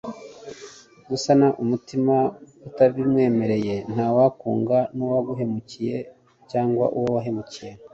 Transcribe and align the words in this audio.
gusana 1.09 1.47
umutima 1.63 2.15
utabimwemereye; 2.67 3.75
nta 3.93 4.07
wakunga 4.15 4.77
n'uwaguhemukiye 4.95 5.97
cyangwa 6.51 6.85
uwo 6.97 7.09
wahemukiye 7.15 7.71